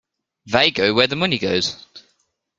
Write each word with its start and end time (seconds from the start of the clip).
They 0.47 0.71
go 0.71 0.95
where 0.95 1.05
the 1.05 1.15
money 1.15 1.37
goes. 1.37 1.85